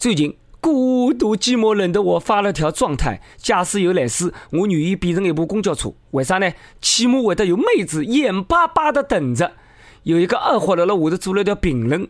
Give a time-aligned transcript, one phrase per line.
[0.00, 5.92] 最近孤独寂寞冷的我发了条状态：假使有来世，我愿意变成一部公交车。
[6.12, 6.50] 为啥呢？
[6.80, 9.52] 起码会得有妹子眼巴巴的等着。
[10.04, 12.08] 有一个二货在了下头做了条评论：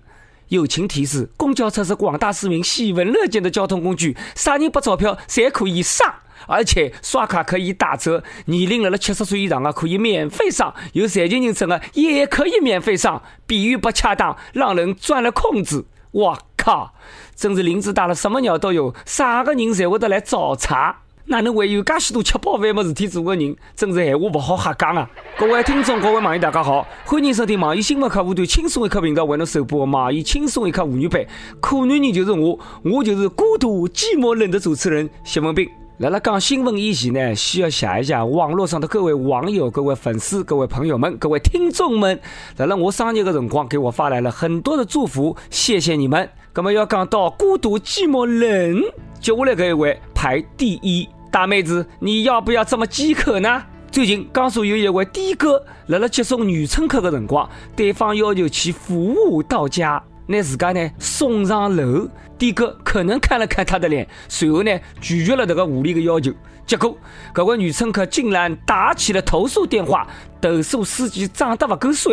[0.51, 6.15] 友情提示，公交车是广大市民喜闻乐见的交通工具，啥人不钞票，侪可以上。
[6.47, 13.21] 而且刷卡可以打折，年龄了了七十岁以上的可以免费上，有残疾人证的也可以免费上。
[13.49, 15.87] 比喻不恰当，让人钻了空子。
[16.13, 16.93] 我靠，
[17.35, 20.97] 真是林子大了，什么鸟都有，啥个人侪会得来找茬？
[21.27, 23.55] 哪能会有介许多吃饱饭没事体做的人？
[23.77, 25.09] 真是闲话不好瞎讲啊！
[25.39, 31.25] 各位听众，各位网友，大家好，欢迎收听网易新闻客户端轻松一刻频道为侬首播网易轻松一刻妇女版。
[31.61, 35.71] 可男人就是我，我就是孤独寂寞冷的主持人谢文斌。
[36.01, 42.19] 来了，讲新闻以前呢，需要谢一下网络上的各位网友、各位粉丝、各位朋友们、各位听众们。
[42.57, 46.27] 来了，我生日的辰光给我发来了很多的祝福，谢谢你们。
[46.55, 48.83] 那么要讲到孤独寂寞冷，
[49.21, 53.63] 接下来这一位排第一大妹子，你要不要这么饥渴呢？
[53.93, 60.03] 最近江苏有一位的哥来了接送女乘客的辰光，对方要求其服务到家。
[60.27, 62.09] 那自家呢送上楼，
[62.41, 66.33] 的哥可能看了看他的脸，随后呢拒绝了这个无理的要求。
[66.67, 66.97] 结果，
[67.35, 70.07] 这位女乘客竟然打起了投诉电话，
[70.41, 72.13] 投诉司机长得不够帅。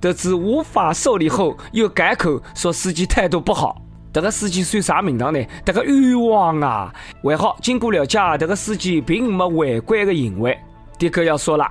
[0.00, 3.82] 得知无法受理后，又改口说司机态度不好。
[4.12, 5.44] 这个司机算啥名堂呢？
[5.64, 6.94] 这个冤枉啊！
[7.22, 10.56] 还好，经过了解，这个司机并没违规的行为。
[10.98, 11.68] 的哥要说了，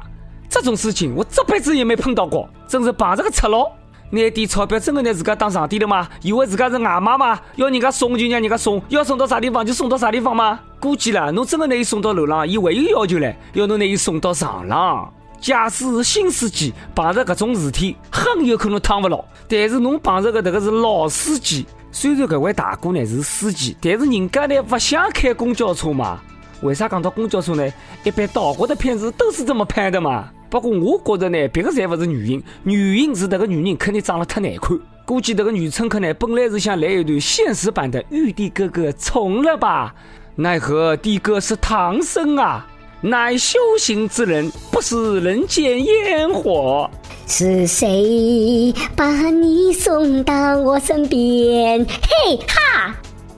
[0.50, 3.72] 这种事情我这辈子也没碰到过，真是碰着个赤佬。
[4.10, 6.08] 拿点钞票，真的拿自家当上帝了吗？
[6.22, 7.40] 以为自家是外妈吗？
[7.56, 10.60] 要人家送就让人家送，要送到啥地方就送到啥地方吗？
[10.80, 15.12] 估计了，侬真的拿伊送到楼上，伊还有要求嘞，要侬拿伊送到上浪。
[15.40, 19.24] 假使是新司机碰着搿种事体，很有可能趟勿牢。
[19.48, 26.20] 但是侬碰着的这个是老司机，虽然搿位大哥呢是司机，但是人家呢不想开公交车嘛？
[26.62, 27.72] 为啥讲到公交车呢？
[28.04, 30.30] 一般岛国的片子都是这么拍的嘛？
[30.50, 34.78] 不过我觉着呢，别个侪不是原因，原因是这个女人肯定长得太难看。
[35.06, 39.94] 估计这个女乘客呢，本来是想来一段现实版的玉帝哥哥从了吧？
[40.36, 42.68] 奈何帝哥是唐僧啊，
[43.02, 46.90] 乃修行之人，不食人间烟火。
[47.26, 51.86] 是谁把你送到我身边？
[51.86, 52.96] 嘿哈！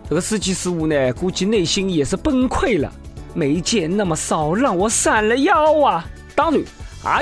[0.07, 2.91] 这个司机师傅呢，估计内心也是崩溃了。
[3.33, 6.06] 没见那么少，让我闪了腰啊！
[6.35, 6.62] 当然。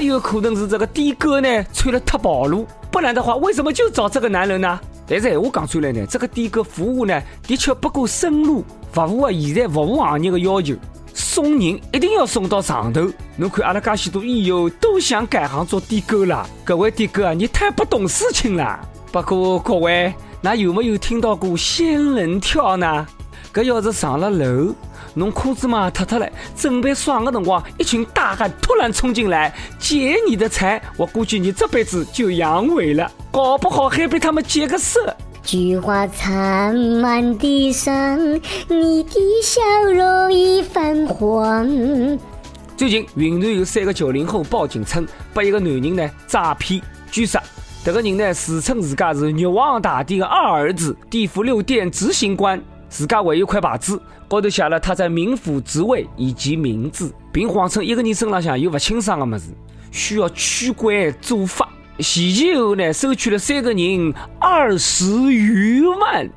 [0.01, 4.79] 也有可能是这个的哥呢穿了太暴露，不然的话为什么就找这个男人呢？
[5.07, 10.75] 但是话讲出来呢，这个的哥服务呢的确不够深入，不符合现在服务行业的要求。
[11.13, 13.07] 送人一定要送到上头。
[13.37, 18.79] 侬看阿拉介许多益友都想改行做的哥了，各位的哥啊，你太不懂事情了。
[19.11, 23.07] 不过各位，那有没有听到过仙人跳呢？
[23.57, 24.72] 搿要是上了楼。
[25.16, 35.12] 侬裤子嘛脱脱了，准备爽的辰光，一群大汉突然冲进来劫你的财，我估计你这辈子就阳痿了，搞不好还被他们劫个色。
[35.41, 38.19] 菊花残满地伤，
[38.67, 41.67] 你的笑容已泛黄。
[42.75, 46.79] 最近云南有三个九零后报警称被一个男人呢诈骗，
[47.09, 47.41] 据杀
[47.84, 52.62] 这个人呢自称自家是玉皇大帝的二儿子，地府六殿执行官。
[52.89, 59.51] 自家还有块牌子，高头写了他在冥府职位以及名字，并谎称一个人身上向有不清爽的么子，
[59.91, 61.69] 需要驱鬼做法。
[61.99, 66.29] 前前后呢，收取了三个人二十余万。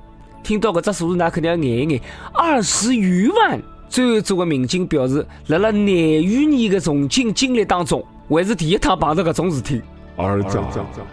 [0.43, 2.01] 听到这只数字，那肯定要眼眼。
[2.33, 3.61] 二十余万。
[3.89, 9.83] 最后，这个民警表示，在了廿余年的从警经历当中，还是第一趟碰到这种事体。
[10.21, 10.59] 儿子，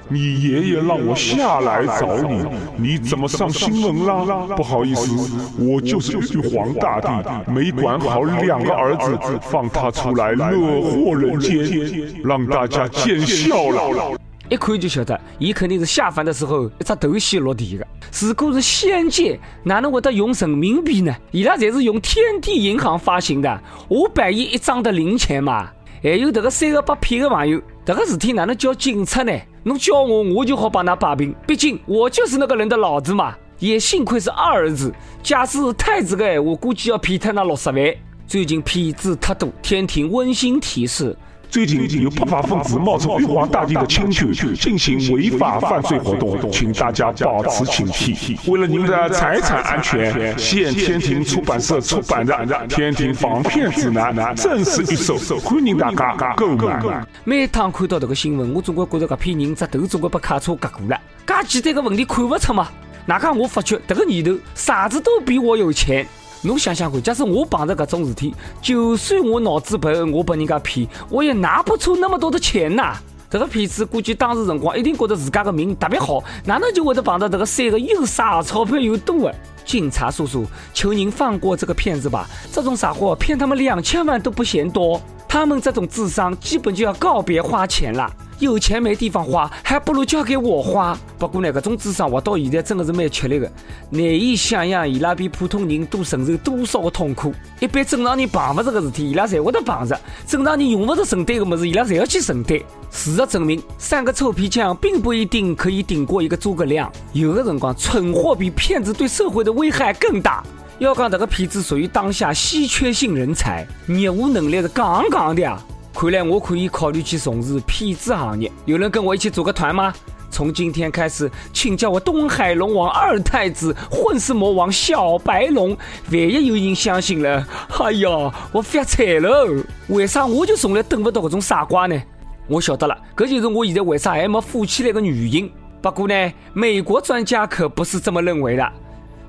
[0.10, 2.46] 你爷爷让我下来找你，
[2.78, 4.56] 你怎么上新闻了？
[4.56, 14.18] 不好意思，我就是玉皇大帝没管好两个儿子，放他出来乐祸人间，让大家见笑了。
[14.50, 17.86] 一看就晓得，伊肯定是下凡的时候一只头先落地的。
[18.22, 21.14] 如果是仙界，哪能会得用人民币呢？
[21.32, 25.68] 伊拉才是用天地银行发行的，五百亿一张的零钱嘛。
[26.02, 29.32] 还有这个三个被骗的朋友，这个事体哪能叫警察呢？
[29.64, 31.34] 侬叫我，我就好帮他摆平。
[31.48, 33.34] 毕竟我就是那个人的老子嘛。
[33.60, 34.94] 也幸亏是二儿子，
[35.24, 37.96] 假使是太子的，我估计要骗他那六十万。
[38.28, 41.16] 最近骗子太多，天庭温馨提示。
[41.50, 48.38] 最近有不法分子冒充玉皇大帝的亲眷进行违法犯罪活动，请大家保持警惕。
[48.52, 52.34] 为了您的财产安全，现天庭出版社出版的
[52.68, 57.08] 《天庭防骗指南》正式预售，欢迎大家购买。
[57.24, 61.00] 每趟看到这个新闻，我总归觉得这批人这头总归被卡车割过了。
[61.26, 62.68] 介简单的问题看不出吗？
[63.06, 66.06] 哪看我发觉这个年头啥子都比我有钱。
[66.42, 72.96] 侬想想看，假使我碰着搿种事体，就算我脑子笨，我被人家骗，我也拿不出那么多的钱呐。
[73.30, 79.36] 这个骗子估计当时辰光一定觉得自家的命特别好，哪能就会得碰到这个三个又傻钞票又多的？
[79.66, 82.26] 警察叔叔，求您放过这个骗子吧！
[82.54, 88.10] 这种傻货骗他们两千万都不嫌多，他们这种智商基本就要告别花钱了。
[88.40, 90.98] 有钱没地方花，还不如交给我花。
[91.18, 93.52] 不过呢，搿种智商活到现在真的是蛮吃力的，
[93.90, 97.34] 难以想象伊拉比普通人多承受多少的痛苦。
[97.60, 99.96] 一般正常人碰勿着个事体，伊拉侪会得碰着；
[100.28, 102.60] 正常人用勿着承担的物事，伊拉侪要去承担。
[102.92, 106.92] 事实证明，三个臭皮匠并不一定可以顶过一个诸葛亮。
[107.14, 110.44] 有的辰光，蠢货比骗子对社会的危害更大。
[110.80, 115.60] 要讲这个骗子属于当下稀缺性人才，业务能力是杠杠的啊！
[116.00, 118.52] 看来我可以考虑去从事骗子行业。
[118.66, 119.92] 有人跟我一起组个团吗？
[120.30, 125.76] 从今天开始，请叫我东海龙王二太子，混世魔王小白龙。
[126.12, 127.44] 万一有人相信了，
[127.80, 129.48] 哎呀，我发财了！
[129.88, 132.00] 为啥我就从来等不到这种傻瓜呢？
[132.48, 135.52] 我晓得了，这就是我现在为啥还没富起来的原因。
[135.82, 138.72] 不过呢，美国专家可不是这么认为的。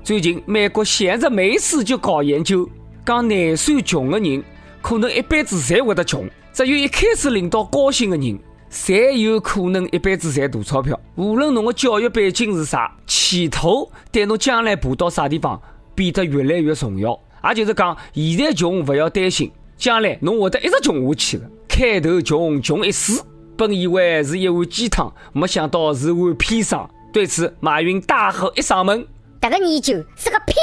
[0.03, 2.69] 最近美国闲着没事就搞研究，
[3.03, 4.43] 讲廿岁穷的人，
[4.83, 6.23] 可能一辈子侪会得穷。
[6.53, 10.99] 只有一开始领到高薪的人，才有可能一辈子赚大钞票。
[11.15, 15.61] 无论侬的教育背景是啥，前途对侬将来爬到啥地方
[15.95, 17.17] 变得越来越重要。
[17.47, 21.49] 也就是讲，现在穷不要担心，将来侬会得一直穷下去的。
[21.67, 23.21] 开头穷穷一世，
[23.55, 26.89] 本以为是一碗鸡汤，没想到是碗砒霜。
[27.13, 29.07] 对此，马云大喝一嗓门
[29.41, 30.53] ：“这个研究是个屁！”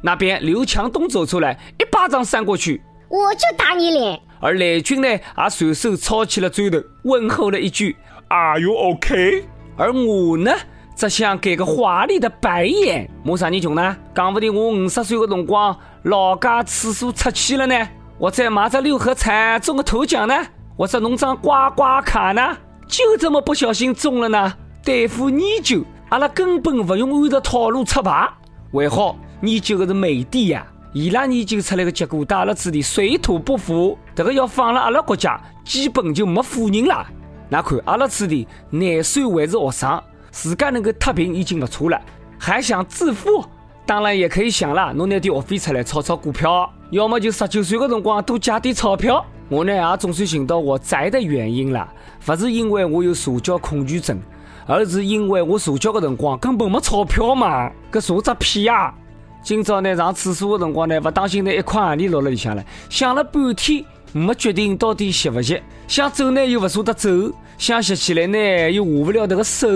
[0.00, 2.80] 那边刘强东走出来，一巴掌扇过去。
[3.12, 7.94] 我就打你脸，而雷军呢，也随手抄起了砖头，问候了一句
[8.28, 9.44] ：“Are you OK？”
[9.76, 10.50] 而我呢，
[10.96, 13.06] 只想给个华丽的白眼。
[13.22, 13.94] 我啥人穷呢？
[14.14, 17.86] 讲不定我五十岁的辰光，老家厕所出气了呢，
[18.16, 20.34] 我再买只六合彩中个头奖呢，
[20.78, 22.56] 或者弄张刮刮卡呢，
[22.88, 24.54] 就这么不小心中了呢。
[24.82, 28.26] 对付研究，阿拉根本不用按照套路出牌，
[28.72, 30.66] 还好研究的是美的呀。
[30.94, 37.06] 伊拉研究出来的结果，阿拉这里水土不服，这个要放了阿拉国家，基本就没富人了。
[37.48, 41.98] 那看阿拉这里廿岁还是学生，自家能够脱贫已经不错了，
[42.38, 43.42] 还想致富？
[43.86, 49.24] 当然也可以想了，侬拿点学费出来炒炒股票，要么就十九岁的辰光多加点钞票。
[49.48, 51.88] 我呢也总算寻到我宅的原因了，
[52.26, 54.20] 不是因为我有社交恐惧症，
[54.66, 58.94] 而是因为我社交的辰光根本没钞票嘛，搿啥只屁呀！
[59.42, 62.64] 今朝呢，上厕所的辰光呢，不当心呢，一块行钿落了里向了。
[62.88, 65.60] 想了半天，没决定到底吸不吸。
[65.88, 67.10] 想走呢，又不舍得走；
[67.58, 69.68] 想拾起来呢，又下不了那个手。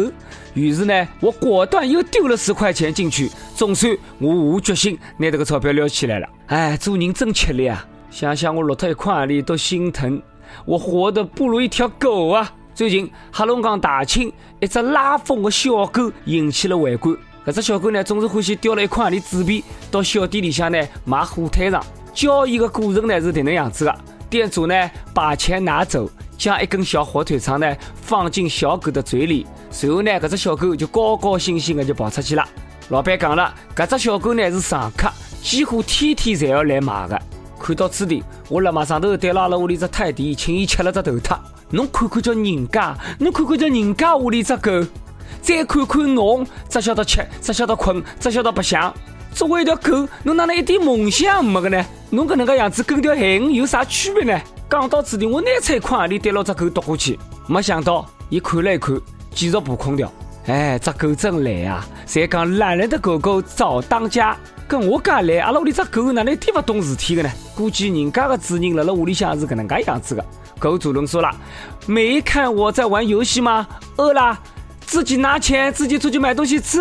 [0.55, 3.29] 于是呢，我果断又丢了十块钱进去。
[3.57, 6.29] 总算我下决心，拿这个钞票撩起来了。
[6.47, 7.85] 哎，做人真吃力啊！
[8.09, 10.23] 想想我落脱一块行钿都心疼，
[10.65, 12.53] 我活得不如一条狗啊！
[12.73, 17.17] 最近黑龙江大庆一只拉风的小狗引起了围观。
[17.47, 21.81] 搿只小狗呢，总是欢喜叼了一块钿纸币到小店里向呢买火腿肠。
[22.13, 23.99] 交易的过程呢是这能样子的：
[24.29, 32.45] 店主呢把钱拿走，将一根小火腿肠呢放进小狗的嘴里，随后呢搿只小狗就高高兴兴的就跑出去了。
[32.89, 35.09] 老板讲了，搿只小狗呢是常客，
[35.41, 37.23] 几乎天天侪要来买的。
[37.61, 41.39] 看到此地，我立马上头对拉了屋里只泰迪，请伊吃了只头脱。
[41.71, 44.73] 侬看看叫人家，侬看看叫人家屋里只狗。
[45.41, 48.93] 再看看侬，只晓得吃，只晓得困，只晓得白相。
[49.33, 51.85] 作为一条狗，侬哪能一点梦想没个呢？
[52.11, 54.41] 侬搿能个样子跟条海鱼有啥区别呢？
[54.69, 58.99] 讲到此地，我拿出一块行钿对牢只狗夺过去，没想到伊看了一看，
[59.33, 60.11] 继续爬空调。
[60.47, 61.87] 哎，只狗真懒啊！
[62.07, 67.31] 侪讲懒人的狗狗早当家，跟我介懒，阿拉屋里只狗哪能一点勿懂事体的呢？
[67.55, 70.25] 估计人家的主人辣辣屋里向是搿能介样子的。
[70.59, 71.31] 狗主人说了，
[71.87, 73.67] 没看我在玩游戏吗？
[73.97, 74.39] 饿了。
[74.97, 76.81] 自己拿钱，自己出去买东西吃。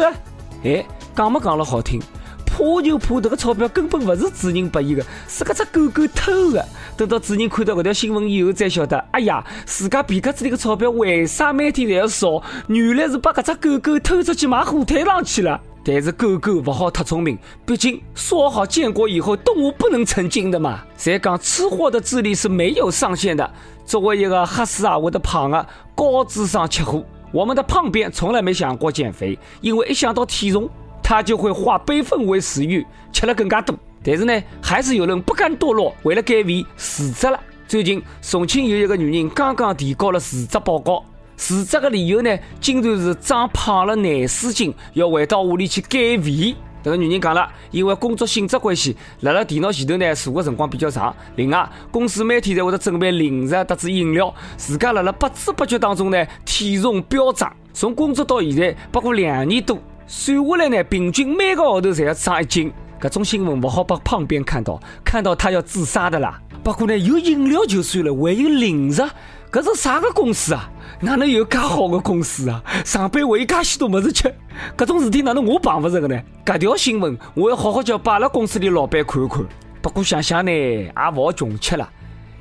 [0.63, 2.01] 哎，讲没讲了好听？
[2.45, 6.65] 怕就怕这个钞票根本不是主人拨伊的，是搿只狗狗偷的。
[6.95, 12.41] 等到主人看到搿条新闻以后，才晓得，哎呀，自家皮夹子里的钞票为啥每天都要少？
[12.67, 15.59] 原来是把搿只狗狗偷出去买火腿肠去了。
[15.83, 20.79] 但是狗狗不好太聪明，毕竟说好建国以后动物不能成精的嘛。
[20.95, 23.51] 再讲吃货的智力是没有上限的。
[23.85, 27.03] 作为一个黑死啊或者胖啊高智商吃货。
[27.35, 30.69] 我们的胖编从来没想过减肥，因为一想到体重，
[31.03, 33.77] 他就会化悲愤为食欲，吃了更加多。
[34.01, 37.37] 但是呢，还是有人不甘堕落，为了减肥辞职了。
[37.67, 41.03] 最近，重庆有一个女人刚刚提交了辞职报告，
[41.35, 46.55] 辞职的理由呢，竟然是长胖了廿四斤，要回到屋里去减肥。
[46.85, 51.15] 这个女人讲了，因为工作性质关系，辣辣电脑前头呢坐的辰光比较长。
[51.35, 57.51] 另外，公司每天在会得准备零食、特子饮料，自家辣辣不知不觉当中呢，体重飙涨。
[57.73, 62.71] 从工作到现在，不过两年多，算下来呢，平均每个号头侪要长一斤。
[63.01, 66.39] 搿种新闻勿好把旁边看到，看到他要自杀的啦。
[66.63, 69.03] 不过呢，有饮料就算了，还有零食，
[69.51, 70.69] 搿是啥个公司啊？
[70.99, 72.61] 哪能有介好的公司啊？
[72.83, 74.33] 上班还有介许多物事吃，
[74.77, 76.19] 搿种事体哪能我碰勿着个呢？
[76.45, 79.45] 搿条新闻我要好好叫摆辣公司里老板看看。
[79.81, 81.89] 不过想想呢，也勿好穷吃了。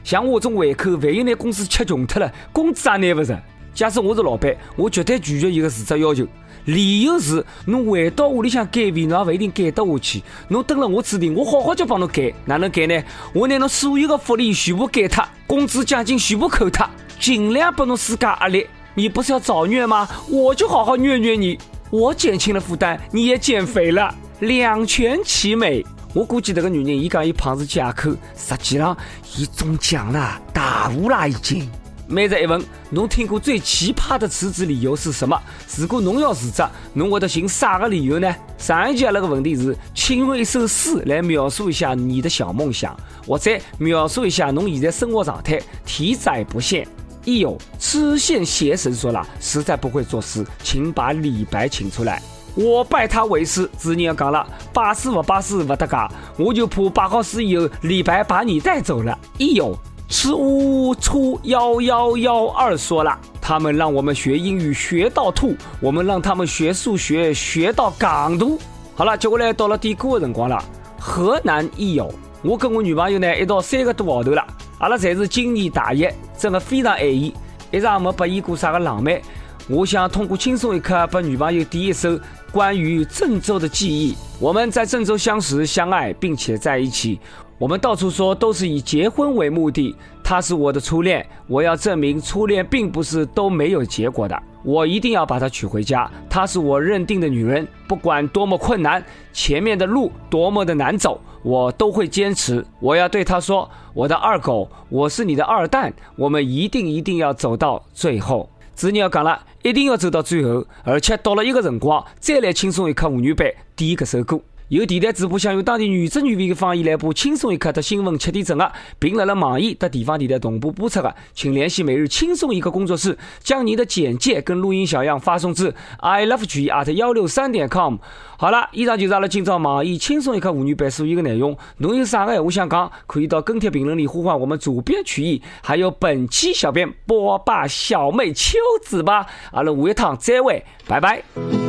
[0.03, 3.41] 像我这种胃口，万一拿公司吃穷脱了，工资也拿勿着。
[3.75, 6.27] 假使我是老板，我绝对拒绝伊个辞职要求。
[6.65, 10.23] 理由是，侬回到屋里向减肥，侬也勿一定减得下去。
[10.49, 13.03] 侬等了我指定，我好好叫帮侬减，哪能减呢？
[13.35, 16.89] 我拿侬所有的福利全部减脱，工资奖金全部扣脱。
[17.21, 20.09] 尽量不侬施加压力，你不是要找虐吗？
[20.29, 21.59] 我就好好虐虐你，
[21.91, 25.85] 我减轻了负担，你也减肥了，两全其美。
[26.13, 28.97] 我估计这个女人，伊讲伊胖是借口，实际上
[29.37, 31.69] 伊中奖了，大雾啦已经。
[32.07, 35.41] 每日一问，侬听过最奇葩的辞职理由是什么？
[35.77, 38.35] 如果侬要辞职，侬会得寻啥个理由呢？
[38.59, 42.95] 上一集阿拉个问题是，请用一首诗来描述一下你的小梦想，
[43.27, 46.87] 或者描述一下侬现在生活状态，题材不限。
[47.25, 52.23] 一有痴线邪神说了，实在不会作诗，请把李白请出来，
[52.55, 53.69] 我拜他为师。
[53.81, 59.19] 主人要讲了，拜师不拜师不得嘎，我就怕拜好师以后，李白把你带走了。
[59.39, 59.75] 一有
[60.09, 68.59] 是呜呜出幺幺幺二说了，他们让我们学英语学到吐，我们让他们学数学学到港都。
[68.95, 70.63] 好了，接下来到了点歌的辰光了。
[71.01, 74.47] 河南益友，我跟我女朋友呢一到三个多号头了。
[74.79, 76.09] 阿拉侪是今年大一，
[76.39, 77.35] 真的非常爱伊，
[77.71, 79.21] 一直也没表演过啥个浪漫。
[79.67, 82.21] 我想通过轻松一刻，把女朋友点一首
[82.53, 84.15] 关于郑州的记忆。
[84.39, 87.19] 我们在郑州相识、相爱，并且在一起。
[87.57, 89.97] 我们到处说都是以结婚为目的。
[90.23, 94.43] 她是我的初恋，我要证明初恋并不是都没有结果的。
[94.63, 96.11] 我一定要把她娶回家。
[96.29, 99.03] 她是我认定的女人，不管多么困难，
[99.33, 101.19] 前面的路多么的难走。
[101.43, 102.65] 我都会坚持。
[102.81, 114.41] 我要对他说：“我的二狗，我是你的二蛋，我们一定一定要走到最后。”主人要讲了，一定要走到最后，而且到了一个辰光，再来轻松一刻妇女版第一个首歌。
[114.69, 127.99] 有电台主播想用当地原汁原味的方言来播《轻松一刻》的新闻七点整的，并辣辣网易的地方电台同步播出的，请联系每日轻松一刻工作室，将您的简介跟录音小样发送至 i love g at 幺六三点 com。
[128.39, 131.55] 好了，以上就是阿拉今朝网易轻松一刻妇女版所有的内容。
[131.79, 139.27] 侬有啥个话想讲，可以到跟帖评论里呼唤我们主编曲艺，还有本期小编波霸小妹秋子吧。
[139.53, 141.64] 阿拉下一趟再会，拜拜。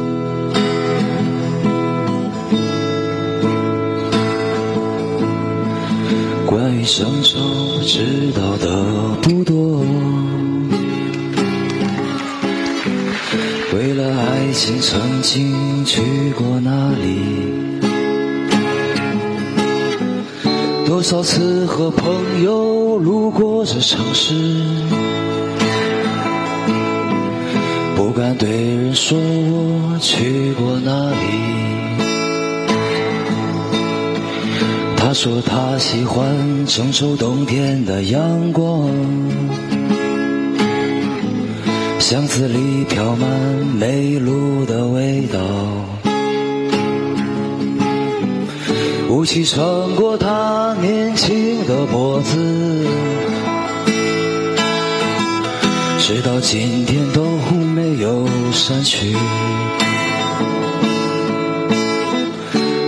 [6.85, 7.39] 关于郑州，
[7.81, 9.83] 知道的不多。
[13.73, 16.01] 为了爱情，曾经去
[16.37, 17.79] 过那里？
[20.85, 24.35] 多少次和朋友路过这城市，
[27.95, 31.94] 不敢对人说我去过那里。
[35.15, 38.89] 说他喜欢承受冬天的阳光，
[41.99, 43.29] 巷子里飘满
[43.79, 45.39] 煤炉的味道。
[49.09, 49.63] 雾气穿
[49.95, 52.85] 过他年轻的脖子，
[55.97, 57.23] 直到今天都
[57.73, 59.15] 没有散去。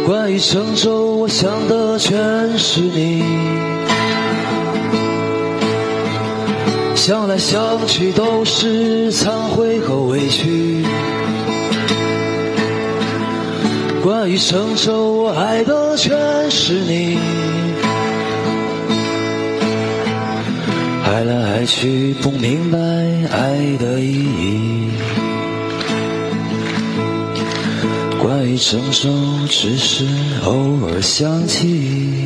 [0.05, 3.23] 关于郑州，想的全是你。
[6.95, 10.83] 想来想去都是忏悔和委屈。
[14.03, 16.17] 关于郑州，我爱的全
[16.49, 17.17] 是你。
[21.05, 22.77] 爱来爱去，不明白
[23.31, 24.76] 爱的意义。
[28.47, 29.09] 关于郑州，
[29.49, 30.05] 只是
[30.45, 32.25] 偶尔想起，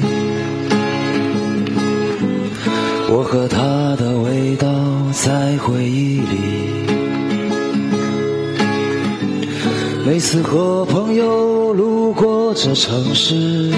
[3.09, 3.57] 我和他
[3.95, 4.67] 的味道
[5.13, 6.25] 在回忆里。
[10.05, 13.71] 每次和朋友路过这城市，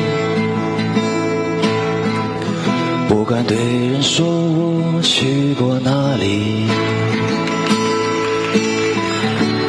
[3.07, 6.67] 不敢对人说我去过哪里。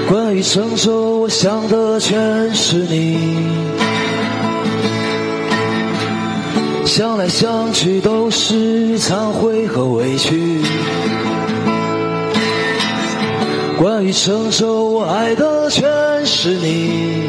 [0.09, 3.17] 关于成熟，我想的全是你。
[6.85, 10.61] 想来想去都是忏悔和委屈。
[13.79, 15.83] 关于承受，我爱的全
[16.27, 17.23] 是你。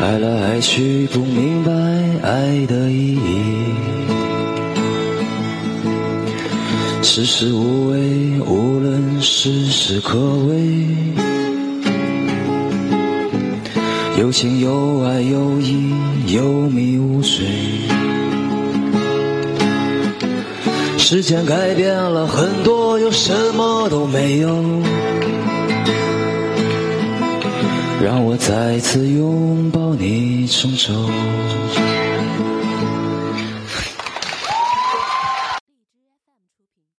[0.00, 1.72] 爱来爱去，不明白
[2.26, 3.74] 爱的意义。
[7.02, 8.77] 世事无味，无
[9.18, 10.54] 论时时可畏。
[14.16, 15.92] 有情有爱有义，
[16.28, 17.44] 有迷无水。
[20.96, 24.48] 时间改变了很多，又什么都没有。
[28.00, 30.92] 让我再次拥抱你成熟。